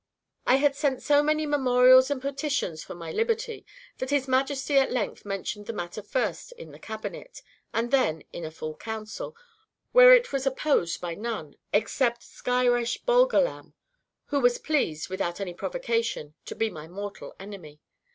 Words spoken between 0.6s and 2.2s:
sent so many memorials and